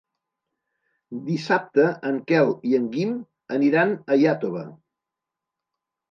[1.25, 3.11] Dissabte en Quel i en Guim
[3.57, 4.63] aniran a Iàtova.